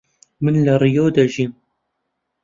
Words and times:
من 0.43 0.55
لە 0.65 0.73
ڕیۆ 0.81 1.05
دەژیم. 1.15 1.51